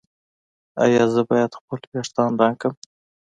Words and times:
ایا 0.83 1.03
زه 1.13 1.21
باید 1.29 1.57
خپل 1.59 1.79
ویښتان 1.91 2.31
رنګ 2.41 2.55
کړم؟ 2.61 2.73